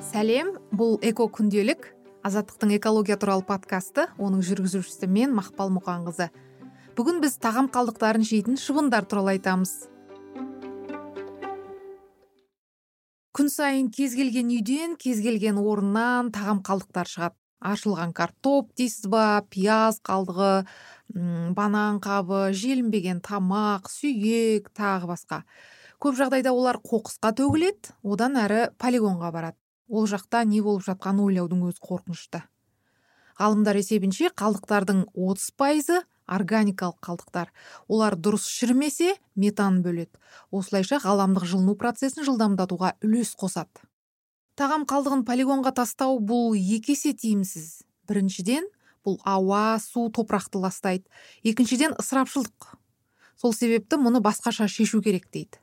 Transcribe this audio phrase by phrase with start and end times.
[0.00, 1.90] сәлем бұл эко күнделік
[2.24, 4.06] азаттықтың экология туралы подкасты.
[4.16, 6.30] Оның жүргізушісі мен мақпал мұқанқызы.
[6.96, 9.74] Бүгін біз тағам қалдықтарын жейтін шыбындар туралы айтамыз.
[13.36, 17.36] Күн сайын кез келген үйден кез келген орыннан тағам қалдықтар шығады.
[17.60, 20.64] Ашылған картоп дейсіз ба пияз қалдығы
[21.52, 25.44] банан қабы желінбеген тамақ сүйек тағы басқа.
[26.00, 29.59] Көп жағдайда олар қоқысқа төгіледі одан әрі полигонға барады.
[29.90, 32.44] Ол жақта не болып жатқанын ойлаудың өзі қорқынышты.
[33.40, 36.00] Ғалымдар есебінше қалдықтардың отыз пайызы
[36.30, 37.50] органикалық қалдықтар.
[37.88, 40.14] Олар дұрыс шірімесе метан бөледі.
[40.54, 43.82] Осылайша ғаламдық жылыну процесін жылдамдатуға үлес қосады.
[44.54, 47.82] Тағам қалдығын полигонға тастау бұл екі есе тиімсіз.
[48.06, 48.68] Біріншіден
[49.06, 51.08] бұл ауа су топырақты ластайды.
[51.42, 52.76] Екіншіден ысырапшылдық.
[53.40, 55.58] Сол себепті мұны басқаша шешу керек дейді.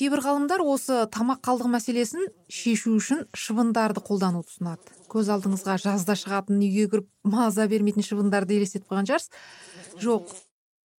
[0.00, 4.94] Кейбір ғалымдар осы тамақ қалдығы мәселесін шешу үшін шыбындарды қолдануды ұсынады.
[5.12, 9.34] Көз алдыңызға жазда шығатын үйге кіріп маза бермейтін шыбындарды елестетіп қойған шығарсыз?
[10.00, 10.30] Жоқ.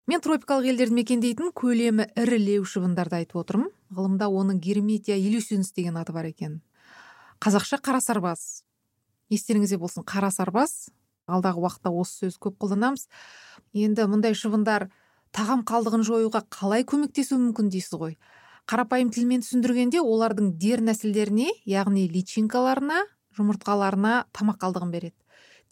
[0.06, 3.72] Мен тропикалық елдерді мекендейтін көлемі ірілеу шыбындарды айтып отырмын.
[3.90, 6.60] Ғылымда оның герметия илюсинс деген аты бар екен.
[7.42, 8.62] Қазақша қара сарбаз
[9.34, 10.92] естеріңізде болсын қара сарбаз
[11.26, 13.08] алдағы уақытта осы сөзді көп қолданамыз.
[13.74, 14.92] Енді мұндай шыбындар
[15.34, 18.18] тағам қалдығын жоюға қалай көмектесуі мүмкін дейсіз ғой?
[18.72, 23.02] Қарапайым тілмен түсіндіргенде олардың дернәсілдеріне яғни личинкаларына
[23.36, 25.18] жұмыртқаларына тамақ қалдығын береді.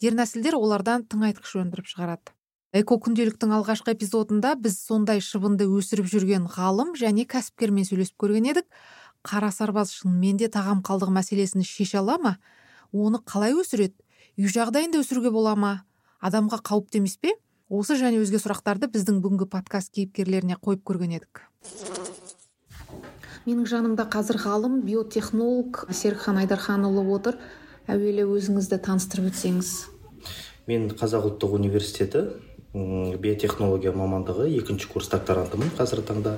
[0.04, 2.34] Дернәсілдер олардан тыңайтқыш өндіріп шығарады.
[2.76, 8.68] Эко күнделіктің алғашқы эпизодында біз сондай шыбынды өсіріп жүрген ғалым және кәсіпкермен сөйлесіп көрген едік.
[9.24, 12.36] Қара сарбаз шынымен де тағам қалдығы мәселесін шеше ала ма?
[12.92, 13.96] Оны қалай өсіреді?
[14.36, 15.72] Үй жағдайында өсіруге бола ма?
[16.20, 17.32] Адамға қауіпті емес пе?
[17.70, 21.46] Осы және өзге сұрақтарды біздің бүгінгі подкаст кейіпкерлеріне қойып көрген едік.
[23.50, 27.38] Менің жанымда қазір ғалым биотехнолог серікхан айдарханұлы отыр.
[27.90, 29.70] Әуелі өзіңізді таныстырып өтсеңіз.
[30.70, 32.22] Мен қазақ ұлттық университеті
[32.70, 36.36] биотехнология мамандығы екінші курс докторантымын қазіргі таңда.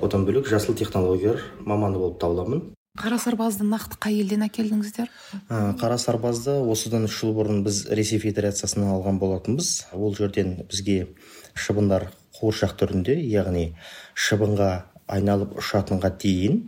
[0.00, 2.64] Одан бөлек жасыл технологиялар маманы болып табыламын.
[2.96, 5.10] Қара сарбазды нақты қай елден әкелдіңіздер?
[5.50, 9.90] Қара сарбазды осыдан үш жыл бұрын біз ресей федерациясынан алған болатынбыз.
[9.92, 11.10] Ол жерден бізге
[11.58, 12.08] шыбындар
[12.38, 13.74] қуыршақ түрінде яғни
[14.14, 16.62] шыбынға айналып ұшатынға дейін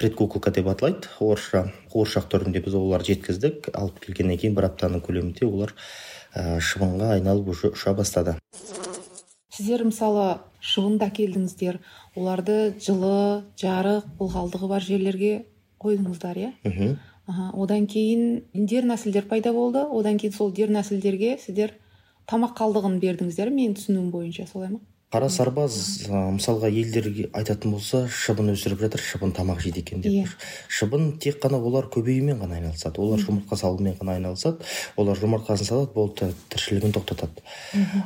[0.00, 3.68] предкуколка деп аталайды орысша қуыршақ түрінде біз оларды жеткіздік.
[3.76, 5.74] Алып келгеннен кейін бір аптаның көлемінде олар
[6.32, 8.38] ә, шыбынға айналып уже ұша бастады.
[9.50, 11.80] Сіздер мысалы шыбынды әкелдіңіздер
[12.16, 15.32] оларды жылы жарық ылғалдығы бар жерлерге
[15.82, 16.52] қойдыңыздар иә?
[17.28, 19.84] Одан кейін дернәсілдер пайда болды.
[19.84, 21.76] Одан кейін сол дернәсілдерге сіздер
[22.30, 24.80] тамақ қалдығын бердіңіздер менің түсінуім бойынша солай ма?
[25.10, 25.76] Қара сарбаз
[26.06, 30.28] мысалға елдерге айтатын болса шыбын өсіріп жатыр шыбын тамақ жейді екен деп yeah.
[30.28, 30.50] Иә.
[30.70, 33.02] шыбын тек қана олар көбеюмен ғана айналысады.
[33.02, 34.62] Олар жұмыртқа салумен ғана айналысады.
[34.96, 37.42] Олар жұмыртқасын салады болды тіршілігін тоқтатады.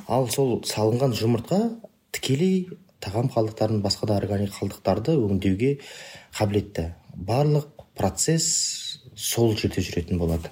[0.09, 1.60] Ал сол салынған жұмыртқа
[2.16, 2.70] тікелей
[3.04, 5.76] тағам қалдықтарын басқа да органик қалдықтарды өңдеуге
[6.38, 6.94] қабілетті.
[7.15, 8.84] Барлық процесс
[9.17, 10.51] сол жерде жүретін болады.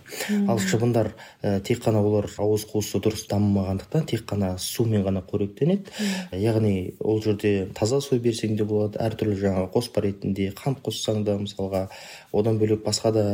[0.48, 1.12] Ал шыбындар
[1.42, 5.90] ә, тек қана олар ауыз қуысы дұрыс дамымағандықтан тек қана сумен ғана қоректенеді.
[6.32, 11.38] Яғни ол жерде таза су берсең де болады әртүрлі жаңағы қоспа ретінде қант қоссаң да
[11.40, 11.86] мысалға
[12.32, 13.24] одан бөлек басқа да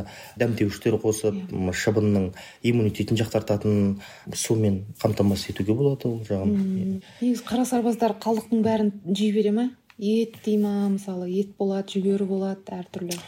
[0.41, 1.37] дәмдеуіштер қосып
[1.73, 2.31] шыбынның
[2.63, 3.99] иммунитетін жақсартатын
[4.35, 7.03] сумен қамтамасыз етуге болады ол жағын.
[7.21, 9.69] Негізі қара сарбаздар қалдықтың бәрін жей бере ма
[9.99, 13.19] ет дей ма мысалы ет болады жүгері болады әртүрлі.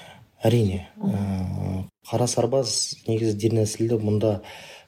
[0.44, 2.76] Әрине ә, қара сарбаз
[3.08, 4.38] негізі дернәсілді мұнда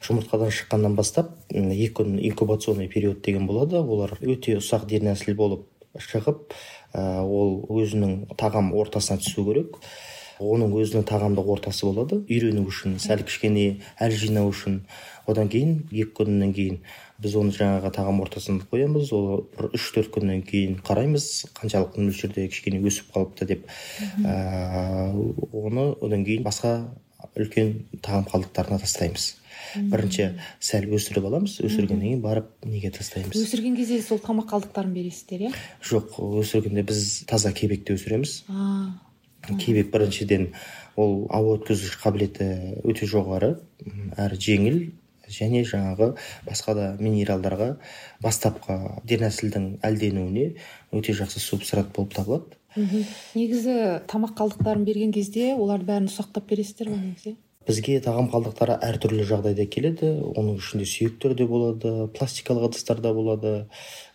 [0.02, 3.82] жұмыртқадан шыққаннан бастап екі күн инкубационный период деген болады.
[3.82, 5.68] Олар өте ұсақ дернәсіл болып
[5.98, 6.54] шығып
[6.94, 9.78] ә, ол өзінің тағам ортасына түсу керек.
[10.42, 12.20] Оның өзінің тағамдық ортасы болады.
[12.28, 14.82] Үйрену үшін сәл кішкене әл жинау үшін.
[15.30, 16.80] Одан кейін екі күннен кейін
[17.22, 19.12] біз оны жаңағы тағам ортасына қоямыз.
[19.14, 23.70] Ол бір үш төрт күннен кейін қараймыз қаншалықты мөлшерде кішкене өсіп қалыпты деп.
[24.26, 25.12] Ә,
[25.52, 26.74] оны одан кейін басқа
[27.38, 29.36] үлкен тағам қалдықтарына тастаймыз.
[29.92, 30.26] Бірінші
[30.60, 31.60] сәл өсіріп аламыз.
[31.64, 33.38] Өсіргеннен кейін барып неге тастаймыз?
[33.38, 35.54] Өсірген кезде сол тамақ қалдықтарын бересіздер иә?
[35.86, 38.42] Жоқ өсіргенде біз таза кебекте өсіреміз.
[39.58, 40.50] Кебек біріншіден
[40.96, 42.48] ол ауа өткізгіш қабілеті
[42.86, 43.54] өте жоғары
[44.20, 44.78] әрі жеңіл
[45.32, 46.12] және жаңағы
[46.46, 47.68] басқа да минералдарға
[48.22, 48.78] бастапқы
[49.08, 50.48] дернәсілдің әлденуіне
[50.92, 52.58] өте жақсы субстрат болып табылады.
[53.34, 57.36] Негізі тамақ қалдықтарын берген кезде олардың бәрін ұсақтап бересіздер ғой негізі?
[57.66, 60.10] Бізге тағам қалдықтары әртүрлі жағдайда келеді.
[60.34, 63.52] Оның ішінде сүйектер де болады пластикалық ыдыстар да болады.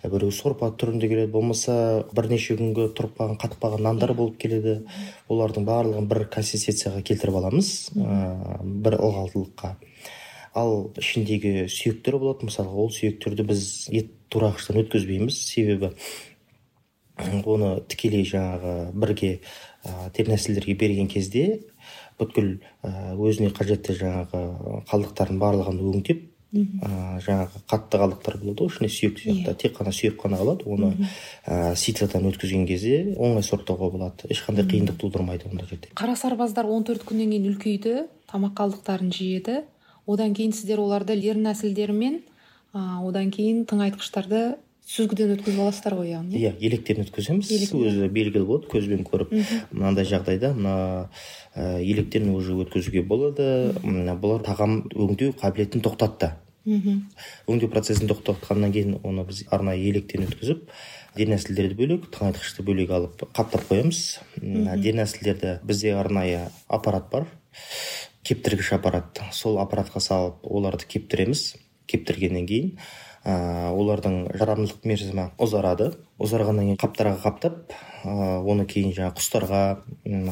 [0.04, 1.32] Біреу сорпа түрінде келеді.
[1.32, 4.82] Болмаса бірнеше күнгі тұрып қалған қатып қалған нандар болып келеді.
[5.32, 9.74] Олардың барлығын бір консистенцияға келтіріп аламыз ә, бір ылғалдылыққа.
[10.58, 12.50] Ал ішіндегі сүйектер болады.
[12.50, 15.38] Мысалға ол сүйектерді біз ет турағыштан өткізбейміз.
[15.38, 15.94] Себебі
[17.18, 19.40] оны тікелей жаңағы бірге
[19.84, 21.62] ә, берген кезде
[22.18, 24.42] бүткіл өзіне қажетті жаңағы
[24.90, 26.26] қалдықтардың барлығын өңдеп
[26.56, 29.58] ә, жаңағы қатты қалдықтар болады ғой ішінде сүйек сияқты yeah.
[29.60, 30.66] тек қана сүйек қана қалады.
[30.66, 31.10] Оны
[31.46, 34.30] ә, ситрадан өткізген кезде оңай сұрыптауға болады.
[34.32, 35.92] Ешқандай қиындық тудырмайды ондай жерде.
[35.98, 39.62] Қара сарбаздар 14 күннен кейін үлкейді тамақ қалдықтарын жеді
[40.08, 42.22] одан кейін сіздер оларды дернәсілдермен
[42.74, 46.40] одан кейін тыңайтқыштарды сүзгіден өткізіп аласыздар ғой яғни?
[46.40, 47.52] Иә електен өткіземіз.
[47.76, 49.34] Өзі белгілі болады көзбен көріп.
[49.76, 50.76] Мынандай жағдайда мына
[51.56, 53.76] ә, електен уже өткізуге болады.
[53.84, 56.32] Бұлар тағам өңдеу қабілетін тоқтатты.
[56.68, 57.04] Мхм
[57.48, 60.66] өңдеу процесін тоқтатқаннан кейін оны біз арнайы електен өткізіп
[61.16, 64.02] дернәсілдерді бөлек тыңайтқышты бөлек алып қаптап қоямыз.
[64.42, 67.28] Дернәсілдерді бізде арнайы аппарат бар.
[68.28, 69.24] Кептіргіш аппарат.
[69.32, 71.54] Сол аппаратқа салып оларды кептіреміз.
[71.88, 72.74] Кептіргеннен кейін
[73.28, 75.92] ә, олардың жарамдылық мерзімі ұзарады.
[76.18, 77.74] Ұзарғаннан кейін қаптарға қаптап
[78.08, 79.62] ә, оны кейін жаңағы құстарға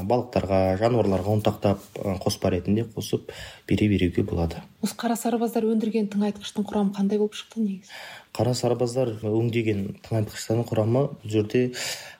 [0.08, 3.34] балықтарға жануарларға ұнтақтап қоспа ретінде қосып
[3.68, 4.64] бере беруге болады.
[4.82, 7.92] Осы қара сарбаздар өндірген тыңайтқыштың құрамы қандай болып шықты негізі?
[8.36, 11.68] Қара сарбаздар өңдеген тыңайтқыштардың құрамы бұл жерде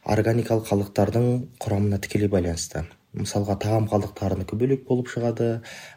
[0.06, 1.31] органикалық қалдықтардың
[1.63, 2.86] құрамына тікелей байланысты.
[3.15, 5.47] Мысалға тағам қалдықтарынікі бөлек болып шығады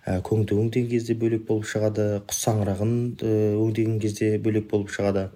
[0.06, 2.92] ә, көңді өңдеген кезде бөлек болып шығады құс саңырағын
[3.22, 5.28] өңдеген кезде бөлек болып шығады.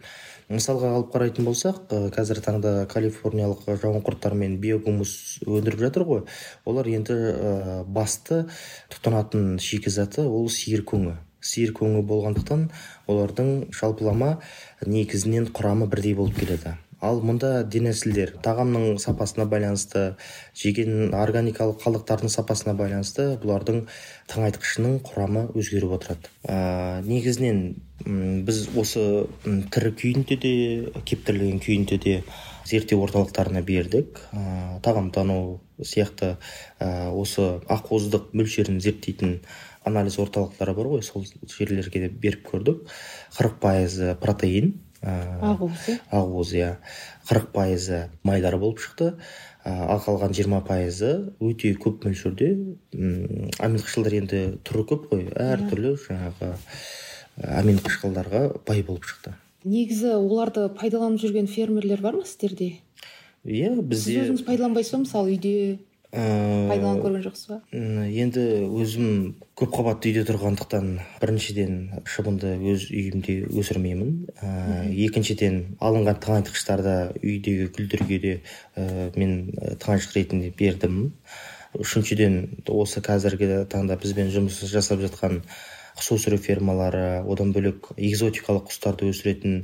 [0.53, 6.23] Мысалға алып қарайтын болсақ қазіргі таңда калифорниялық жауынқұрттар мен биогумус өндіріп жатыр ғой.
[6.69, 8.45] Олар енді ә, басты
[8.93, 11.17] тұтынатын шикізаты ол сиыр көңі.
[11.43, 12.69] Сиыр көңі болғандықтан
[13.11, 14.37] олардың жалпылама
[14.87, 16.77] негізінен құрамы бірдей болып келеді.
[17.03, 20.15] Ал мұнда денесілдер тағамның сапасына байланысты
[20.59, 23.81] жеген органикалық қалдықтардың сапасына байланысты бұлардың
[24.31, 26.31] тыңайтқышының құрамы өзгеріп отырады.
[26.47, 27.75] Ә, негізінен
[28.47, 29.27] біз осы
[29.75, 30.55] тірі күйінде де
[31.09, 32.15] кептірілген күйінде де
[32.71, 34.23] зерттеу орталықтарына бердік.
[34.31, 36.37] Ә, тағамтану сияқты
[36.79, 39.41] ә, осы ақуыздық мөлшерін зерттейтін
[39.83, 42.87] анализ орталықтары бар ғой сол жерлерге де беріп көрдік.
[43.35, 46.71] қырық пайызы протеин ақуыз иә ақуыз иә.
[47.27, 49.15] қырық пайызы майдар болып шықты.
[49.65, 52.51] Ал қалған жиырма пайызы өте көп мөлшерде
[52.93, 55.29] амин қышқылдар енді түрі көп қой.
[55.35, 56.53] Әртүрлі жаңағы
[57.43, 59.35] амин қышқылдарға бай болып шықты.
[59.65, 62.81] Негізі оларды пайдаланып жүрген фермерлер бар ма сіздерде?
[63.47, 65.03] Иә бізде сіз өзіңіз пайдаланбайсыз ба?
[65.05, 65.79] Мысалы үйде
[66.13, 67.57] Э, пайдаланып көрген жоқсыз ба?
[67.73, 69.07] енді өзім
[69.57, 70.91] көпқабатты үйде тұрғандықтан
[71.23, 74.11] біріншіден шыбынды өз үйімде өсірмеймін.
[74.45, 74.51] Ә,
[75.07, 78.35] екіншіден алынған тыңайтқыштарды үйдегі гүлдерге де
[78.77, 80.99] ә, мен тыңайтқыш ретінде бердім.
[81.81, 82.37] Үшіншіден
[82.69, 85.41] осы қазіргі таңда бізбен жұмыс жасап жатқан
[85.97, 89.63] құс өсіру фермалары одан бөлек экзотикалық құстарды өсіретін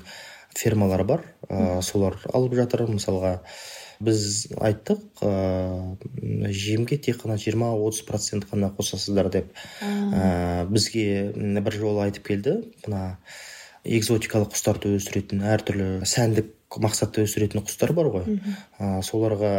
[0.57, 1.29] фермалар бар.
[1.51, 3.43] Ә, солар алып жатыр мысалға.
[4.05, 5.33] Біз айттық ә,
[6.55, 9.51] жемге тек қана жиырма отыз процент қана қосасыздар деп.
[9.83, 13.19] Ә, бізге бір жолы айтып келді мына
[13.89, 18.27] экзотикалық құстарды өсіретін әртүрлі сәндік мақсатта өсіретін құстар бар ғой.
[18.77, 19.51] Ә, соларға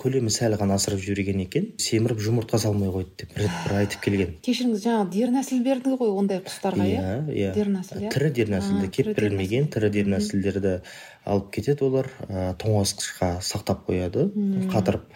[0.00, 1.66] көлемі сәл ғана асырып жіберген екен.
[1.76, 4.32] Семіріп жұмыртқа салмай қойды деп бір бір айтып келген.
[4.46, 7.04] Кешіріңіз жаңағы дернәсіл берді ғой ондай құстарға иә?
[7.28, 8.12] Иә дернәсіл иә?
[8.14, 10.78] Тірі дернәсілді кептірілмеген тірі дернәсілдерді
[11.24, 14.26] алып кетеді олар ә, тоңазытқышқа сақтап қояды
[14.72, 15.06] қатырып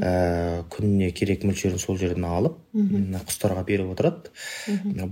[0.00, 4.32] ә, күніне керек мөлшерін сол жерден алып құстарға беріп отырады.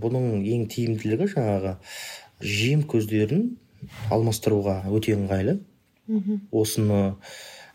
[0.02, 1.76] Бұның ең тиімділігі жаңағы
[2.40, 3.50] жем көздерін
[4.11, 5.59] алмастыруға өте ыңғайлы.
[6.57, 7.17] Осыны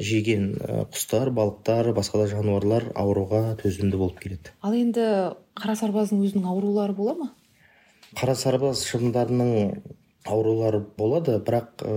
[0.01, 0.55] жеген
[0.93, 4.53] құстар балықтар басқа да жануарлар ауруға төзімді болып келеді.
[4.65, 5.05] Ал енді
[5.59, 7.29] қара сарбаздың өзінің аурулары бола ма?
[8.17, 9.83] Қара сарбаз шыбындарының
[10.23, 11.93] аурулар болады бірақ ә,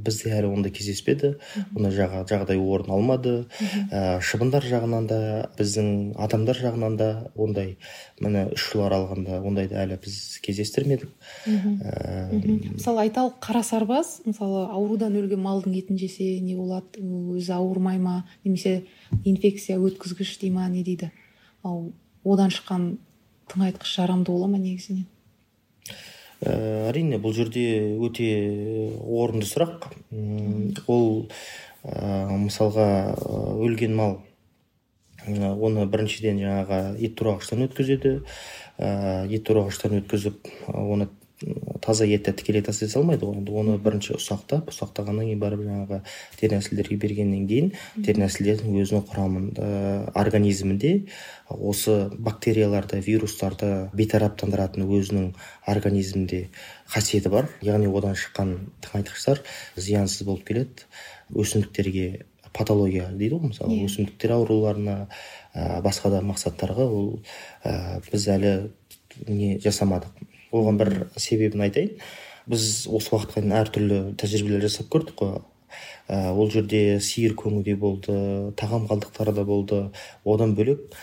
[0.00, 1.34] бізде әлі ондай кездеспеді.
[1.76, 3.34] Ондай жағдай орын алмады.
[3.92, 5.20] Ә, шыбындар жағынан да
[5.58, 7.76] біздің адамдар жағынан да ондай
[8.20, 11.12] міне үш жыл аралығында ондайды әлі біз кездестірмедік.
[11.46, 12.30] Ә,
[12.72, 17.02] мысалы айталық қара сарбаз мысалы аурудан өлген малдың етін жесе не болады
[17.36, 18.86] өзі ауырмай ма немесе
[19.24, 21.10] инфекция өткізгіш дей ма не дейді.
[21.62, 21.90] Ал
[22.24, 22.94] одан шыққан
[23.52, 25.04] тыңайтқыш жарамды бола ма негізінен?
[26.40, 27.64] Ә, әрине бұл жерде
[28.00, 28.30] өте
[29.04, 29.90] орынды сұрақ.
[30.86, 31.28] Ол
[31.84, 32.88] ә, мысалға
[33.60, 34.18] өлген мал
[35.28, 38.14] оны біріншіден жаңағы ет турағыштан өткізеді.
[38.80, 41.10] Ет турағыштан өткізіп оны
[41.80, 43.38] таза етті тікелей тастай салмайды ғой.
[43.40, 46.00] Енді оны бірінші ұсақтап ұсақтағаннан кейін барып жаңағы
[46.40, 49.68] дернәсілдерге бергеннен кейін дернәсілдердің өзінің құрамында
[50.20, 50.92] организмінде
[51.48, 55.30] осы бактерияларды вирустарды бейтараптандыратын өзінің
[55.72, 56.48] организмінде
[56.92, 57.48] қасиеті бар.
[57.64, 59.40] Яғни одан шыққан тыңайтқыштар
[59.76, 60.84] зиянсыз болып келеді.
[61.32, 63.72] Өсімдіктерге патология дейді ғой мысалы.
[63.72, 63.86] Yeah.
[63.86, 63.88] Иә.
[63.88, 64.96] өсімдіктер ауруларына
[65.54, 67.20] ә, басқа да мақсаттарға ол
[67.64, 68.52] ә, біз әлі
[69.28, 70.10] не жасамадық.
[70.52, 71.96] Оған бір себебін айтайын.
[72.50, 75.40] Біз осы уақытқа дейін әртүрлі тәжірибелер жасап көрдік қой.
[76.10, 78.14] Ә, ол жерде сиыр көңі де болды
[78.58, 79.80] тағам қалдықтары да болды.
[80.24, 80.96] Одан бөлек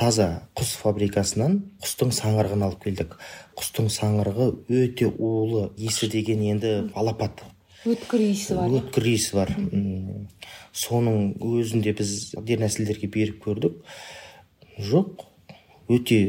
[0.00, 3.16] таза құс фабрикасынан құстың саңырығын алып келдік.
[3.58, 7.42] Құстың саңырығы өте улы иісі деген енді алапат.
[7.84, 8.72] Өткір иісі бар.
[8.80, 9.52] Өткір иісі бар.
[10.76, 13.76] Соның өзінде біз дернәсілдерге беріп көрдік.
[14.80, 15.26] Жоқ
[15.90, 16.20] өте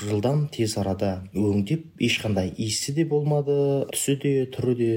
[0.00, 3.56] жылдам тез арада өңдеп ешқандай иісі де болмады
[3.92, 4.92] түсі де түрі де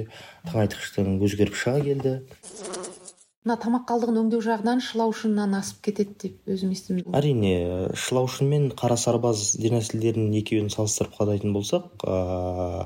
[0.47, 2.13] тыңайтқыштың өзгеріп шыға келді.
[3.47, 7.13] Мына тамақ қалдығын өңдеу жағынан шылаушыннан асып кетеді деп өзім естідім.
[7.15, 12.83] Әрине шылаушын мен қара сарбаз дернәсілдерінің екеуін салыстырып қарайтын болсақ ыыы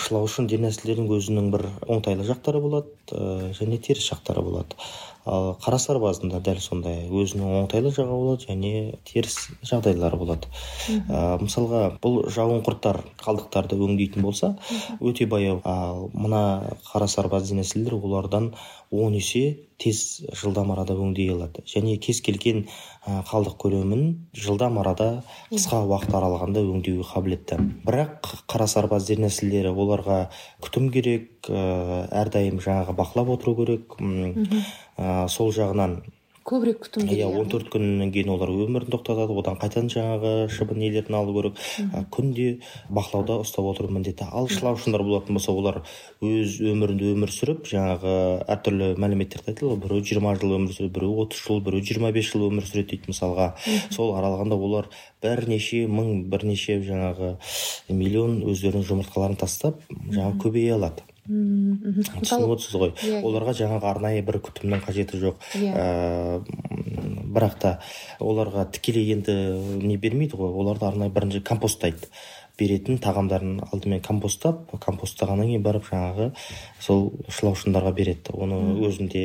[0.00, 4.78] шылаушын дернәсілдердің өзінің бір оңтайлы жақтары болады және теріс жақтары болады.
[5.22, 10.48] Ал қара сарбаздың да дәл сондай өзінің оңтайлы жағы болады және теріс жағдайлары болады.
[11.06, 14.56] Ә, мысалға бұл жауынқұрттар қалдықтарды өңдейтін болса
[14.98, 15.60] өте баяу.
[15.62, 18.54] Ал мына қара сарбаз олардан
[18.90, 21.62] он есе тез жылдам арада өңдей алады.
[21.66, 22.66] Және кез келген
[23.06, 27.58] қалдық көлемін жылдам арада қысқа уақыт аралығында өңдеуге қабілетті.
[27.86, 30.18] Бірақ қара сарбаз нәсілдері оларға
[30.64, 33.96] күтім керек әрдайым жаңағы бақылап отыру керек.
[34.96, 36.00] Ә, сол жағынан
[36.48, 41.16] көбірек күтім иә он төрт күннен кейін олар өмірін тоқтатады одан қайтадан жаңағы шыбын нелерін
[41.18, 41.60] алу керек.
[42.14, 42.46] Күнде
[42.90, 45.82] бақылауда ұстап отыру міндетті ал шылаушындар болатын болса олар
[46.20, 48.16] өз өмірінде өмір сүріп жаңағы
[48.56, 52.32] әртүрлі мәліметтерді айтады ғой біреу жиырма жыл өмір сүреді біреу отыз жыл біреу жиырма бес
[52.32, 53.52] жыл өмір сүреді дейді мысалға.
[53.94, 54.90] Сол аралығында олар
[55.22, 57.36] бірнеше мың бірнеше жаңағы
[57.88, 59.80] миллион өздерінің жұмыртқаларын тастап
[60.10, 61.06] жаңағы көбейе алады.
[61.28, 62.92] Түсініп отырсыз ғой.
[62.98, 63.22] иә, иә.
[63.22, 65.44] оларға жаңағы арнайы бір күтімнің қажеті жоқ.
[65.54, 65.70] Иә.
[65.70, 66.42] Ә,
[67.32, 67.72] бірақ та
[68.18, 69.36] оларға тікелей енді
[69.86, 70.50] не бермейді ғой.
[70.50, 72.10] Оларды арнайы бірінші компосттайды
[72.58, 76.32] беретін тағамдарын алдымен компосттап компосттағаннан кейін барып жаңағы
[76.80, 78.34] сол шылаушындарға береді.
[78.34, 79.22] Оны өзімде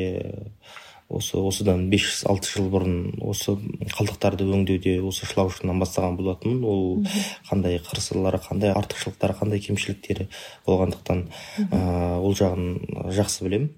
[1.08, 3.54] осы осыдан бес алты жыл бұрын осы
[3.94, 6.82] қалдықтарды өңдеуде осы шылаушынан бастаған болатынмын ол
[7.48, 10.26] қандай қыр сырлары қандай артықшылықтары қандай кемшіліктері
[10.66, 11.22] болғандықтан
[11.72, 11.80] ә,
[12.20, 13.70] ол жағын жақсы білем.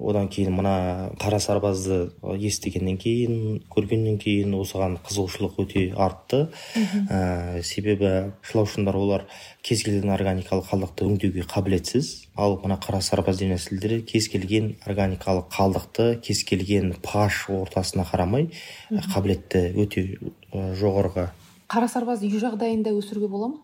[0.00, 6.48] одан кейін мына қара сарбазды естігеннен кейін көргеннен кейін осыған қызығушылық өте артты.
[6.74, 9.26] Ә, себебі шылаушындар олар
[9.62, 12.26] кез келген органикалық қалдықты өңдеуге қабілетсіз.
[12.34, 16.71] Ал мына қара сарбаз кез келген органикалық қалдықты кез келген
[17.04, 18.48] паш ортасына қарамай
[18.90, 20.06] қабілетті өте
[20.52, 21.28] жоғарғы.
[21.72, 23.60] Қара сарбазды үй жағдайында өсіруге бола ма?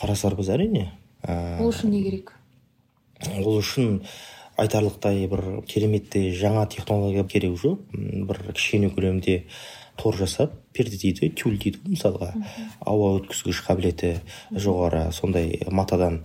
[0.00, 0.90] Қара сарбаз әрине
[1.28, 2.32] ол үшін не керек?
[3.44, 4.00] ол үшін
[4.60, 7.80] айтарлықтай бір кереметті жаңа технология керек жоқ.
[7.92, 9.44] Бір кішкене көлемде
[10.00, 12.30] тор жасап перде дейді тюль дейді ғой мысалға
[12.88, 14.12] ауа өткізгіш қабілеті
[14.56, 16.22] жоғары сондай матадан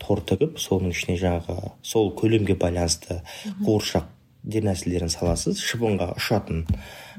[0.00, 3.20] тор тігіп соның ішіне жаңағы сол көлемге байланысты
[3.66, 4.08] қуыршақ
[4.48, 5.60] дернәсілдерін саласыз.
[5.62, 6.64] Шыбынға ұшатын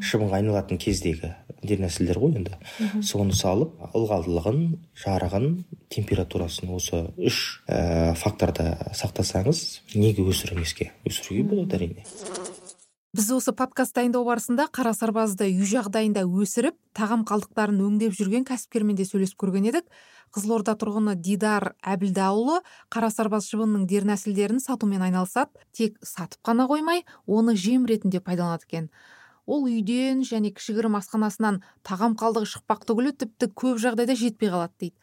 [0.03, 1.33] шыбынға айналатын кездегі
[1.63, 2.57] дернәсілдер ғой енді.
[3.05, 4.61] Соны салып ылғалдылығын
[5.03, 5.49] жарығын
[5.93, 9.63] температурасын осы үш ә, факторда сақтасаңыз
[9.95, 12.07] неге өсірмеске өсіруге болады әрине.
[13.09, 18.99] Біз осы подкаст дайындау барысында қара сарбазды үй жағдайында өсіріп тағам қалдықтарын өңдеп жүрген кәсіпкермен
[18.99, 19.87] де сөйлесіп көрген едік.
[20.29, 22.59] Қызылорда тұрғыны дидар әбілдаұлы
[22.93, 25.57] қара сарбаз шыбынның дернәсілдерін сатумен айналысады.
[25.73, 28.91] Тек сатып қана қоймай оны жем ретінде пайдаланады екен.
[29.49, 34.95] Ол үйден және кішігірім асханасынан тағам қалдығы шықпақ түгілі тіпті көп жағдайда жетпей қалады дейді.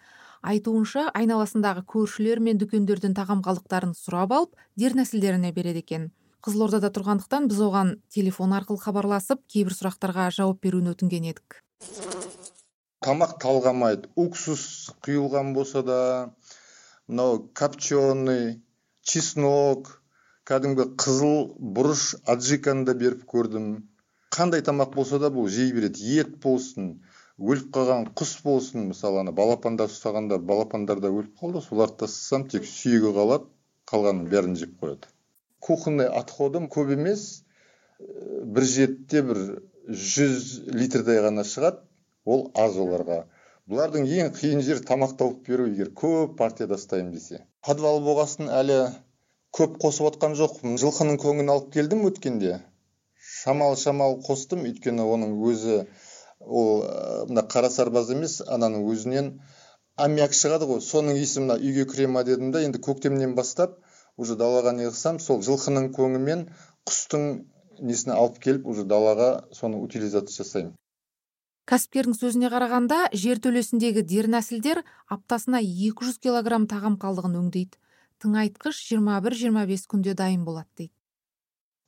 [0.46, 6.06] Айтуынша айналасындағы көршілер мен дүкендерден тағам қалдықтарын сұрап алып дернәсілдеріне береді екен.
[6.46, 11.56] Қызылордада тұрғандықтан біз оған телефон арқылы хабарласып кейбір сұрақтарға жауап беруін өтінген едік.
[13.02, 14.12] Тамақ талғамайды.
[14.14, 15.96] Уксус құйылған болса да
[17.08, 18.60] мынау копченый
[19.02, 19.90] чеснок
[20.46, 23.66] кәдімгі қызыл бұрыш аджиканы да беріп көрдім.
[24.30, 26.06] Қандай тамақ болса да бұл жей береді.
[26.22, 26.92] Ет болсын
[27.42, 28.86] өліп қалған құс болсын.
[28.94, 33.50] Мысалы ана балапандар ұстағанда балапандар да өліп қалды соларды тастасам тек сүйегі қалады
[33.90, 35.10] қалғанын бәрін жеп қояды.
[35.60, 37.24] Кухонный отходым көп емес.
[37.98, 39.40] Бір жетіде бір
[39.88, 40.46] жүз
[40.76, 41.82] литрдей ғана шығады.
[42.26, 43.24] Ол аз оларға.
[43.70, 45.66] Бұлардың ең қиын жері тамақ тауып беру.
[45.70, 47.42] Егер көп партияда ұстаймын десе.
[47.66, 48.78] Подвал болғасын әлі
[49.56, 52.60] көп қосып отқан жоқпын жылқының көңін алып келдім өткенде.
[53.16, 54.66] Шамал шамал қостым.
[54.68, 55.80] Өйткені оның өзі
[56.40, 56.84] ол
[57.30, 59.32] мына қара сарбаз емес ананың өзінен
[59.96, 60.82] аммиак шығады ғой.
[60.84, 63.78] Соның иісі мына үйге кіре ма дедім да енді көктемнен бастап
[64.16, 66.44] уже далаға не қылсам сол жылқының көңі мен
[66.88, 67.46] құстың
[67.80, 70.74] несін алып келіп уже далаға соны утилизация жасаймын.
[71.66, 77.74] Кәсіпкердің сөзіне қарағанда жертөлесіндегі дернәсілдер аптасына 200 килограмм тағам қалдығын өңдейді.
[78.22, 80.94] Тыңайтқыш 21-25 күнде дайын болады дейді.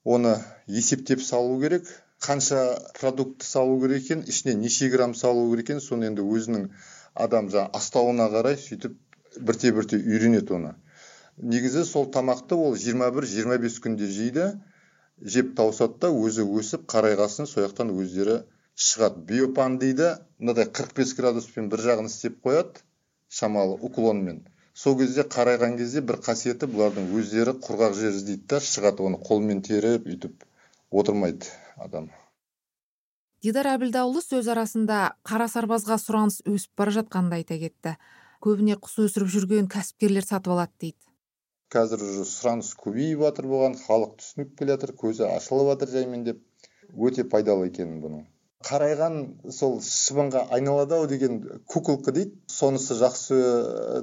[0.05, 0.35] Оны
[0.67, 1.87] есептеп салу керек
[2.21, 2.61] қанша
[2.99, 6.69] продукт салу керек екен ішіне неше грамм салу керек екен соны енді өзінің
[7.15, 8.99] адам жаңағы астауына қарай сөйтіп
[9.39, 10.75] бірте бірте үйренеді оны.
[11.38, 14.47] Негізі сол тамақты ол 21-25 күнде жейді
[15.23, 18.42] жеп тауысады да өзі өсіп қарайғасын сол жақтан өздері
[18.78, 19.25] шығады.
[19.26, 22.83] Биопан дейді мынадай 45 градуспен бір жағын істеп қояды
[23.28, 24.47] шамалы уклонмен.
[24.75, 29.62] Сол кезде қарайған кезде бір қасиеті бұлардың өздері құрғақ жер іздейді да шығады оны қолмен
[29.66, 30.47] теріп өйтіп
[30.90, 32.11] отырмайды адам.
[33.42, 37.97] Дидар әбілдаұлы сөз арасында қара сарбазға сұраныс өсіп бара жатқанын айта кетті.
[38.42, 41.08] Көбіне құс өсіріп жүрген кәсіпкерлер сатып алады дейді.
[41.75, 46.39] Қазір уже сұраныс көбейіп жатыр бұған халық түсініп келе жатыр көзі ашылып жатыр жаймен деп
[47.09, 48.23] өте пайдалы екенін бұның.
[48.69, 49.19] Қарайған
[49.55, 51.37] сол шыбынға айналады ау деген
[51.75, 53.41] куколка дейді сонысы жақсы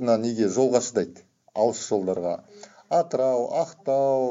[0.02, 2.36] неге жолға шыдайды алыс жолдарға.
[3.00, 4.30] Атырау ақтау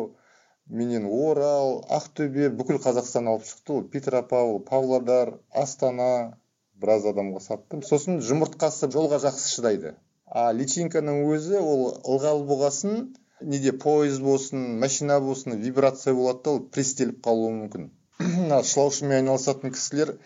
[0.68, 6.38] менен орал ақтөбе бүкіл қазақстан алып шықты ғой петропавл павлодар астана
[6.80, 7.82] біраз адамға саттым.
[7.82, 9.94] Сосын жұмыртқасы жолға жақсы шыдайды.
[10.24, 13.10] А личинканың өзі ол ылғал болғасын
[13.40, 17.90] неде пойыз болсын машина болсын вибрация болады да ол пресстеліп қалуы мүмкін.
[18.18, 20.16] Мына шылаушымен айналысатын кісілер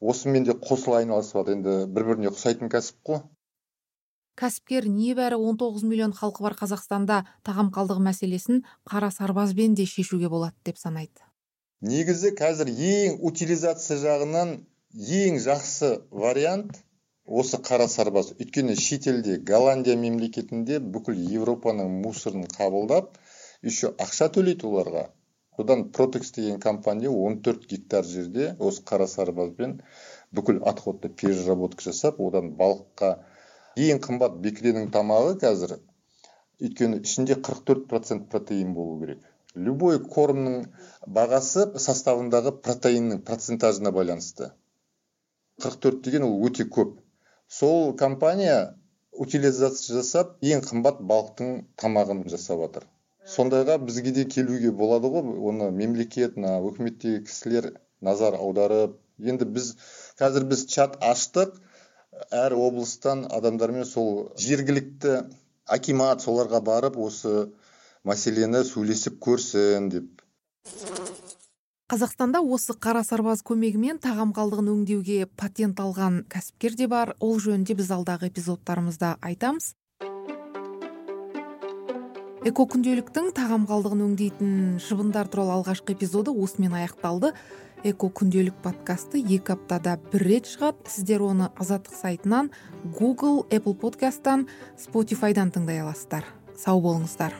[0.00, 1.56] осымен де қосыла айналысып жатыр.
[1.56, 3.22] Енді бір біріне ұқсайтын кәсіп қой.
[4.40, 10.56] Кәсіпкер небәрі 19 миллион халқы бар қазақстанда тағам қалдығы мәселесін қара сарбазбен де шешуге болады
[10.64, 11.20] деп санайды.
[11.80, 14.54] Негізі қазір ең утилизация жағынан
[14.92, 16.80] ең жақсы вариант
[17.30, 23.18] осы қара сарбаз өйткені шетелде голландия мемлекетінде бүкіл европаның мусорын қабылдап
[23.62, 25.04] еще ақша төлейді оларға.
[25.56, 29.76] Содан протекс деген компания 14 гектар жерде осы қара сарбазбен
[30.34, 33.10] бүкіл отходты переработка жасап одан балыққа
[33.86, 35.76] ең қымбат бекіренің тамағы қазір
[36.60, 39.20] өйткені ішінде 44 процент протеин болу керек.
[39.54, 40.64] Любой кормның
[41.18, 44.50] бағасы составындағы протеиннің процентажына байланысты.
[45.62, 46.98] 44 деген ол өте көп.
[47.58, 48.56] Сол компания
[49.12, 52.86] утилизация жасап ең қымбат балықтың тамағын жасап жатыр
[53.30, 55.34] сондайға бізге де келуге болады ғой.
[55.50, 58.96] Оны мемлекет мына өкіметтегі кісілер назар аударып
[59.32, 59.74] енді біз
[60.20, 61.58] қазір біз чат аштық.
[62.34, 65.12] Әр облыстан адамдармен сол жергілікті
[65.76, 67.46] акимат соларға барып осы
[68.04, 70.24] мәселені сөйлесіп көрсін деп.
[71.90, 77.16] Қазақстанда осы қара сарбаз көмегімен тағам қалдығын өңдеуге патент алған кәсіпкер де бар.
[77.18, 79.72] Ол жөнінде біз алдағы эпизодтарымызда айтамыз.
[82.46, 84.54] Эко күнделіктің тағам қалдығын өңдейтін
[84.86, 87.34] шыбындар туралы алғашқы эпизоды осымен аяқталды.
[87.82, 90.86] Эко күнделік подкасты екі аптада бір рет шығады.
[90.94, 92.54] Сіздер оны азаттық сайтынан
[92.86, 94.46] google apple подкасттан
[94.78, 96.22] спотифайдан тыңдай аласыздар.
[96.54, 97.34] Сау болыңыздар.